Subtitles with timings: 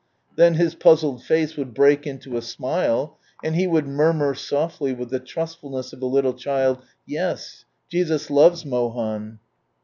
[0.35, 5.11] Then his puzzled face would break into a smile, and he would murmur softly with
[5.11, 6.83] the trustfulness of a little child,"
[7.17, 9.37] Yes, Jesus loves Mohan."